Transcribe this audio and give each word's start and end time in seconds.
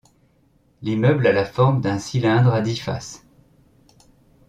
L'immeuble 0.81 1.27
a 1.27 1.31
la 1.31 1.45
forme 1.45 1.79
d'un 1.79 1.99
cylindre 1.99 2.55
à 2.55 2.61
dix 2.61 2.77
faces. 2.79 3.23